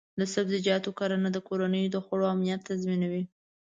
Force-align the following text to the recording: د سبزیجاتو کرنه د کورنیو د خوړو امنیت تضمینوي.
د 0.19 0.21
سبزیجاتو 0.33 0.89
کرنه 0.99 1.29
د 1.33 1.37
کورنیو 1.47 1.91
د 1.93 1.97
خوړو 2.05 2.25
امنیت 2.33 2.61
تضمینوي. 2.69 3.23